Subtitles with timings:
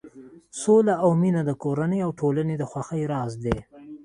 [0.61, 3.57] سوله او مینه د کورنۍ او ټولنې د خوښۍ راز دی.